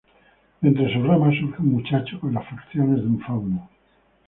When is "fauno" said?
3.21-3.69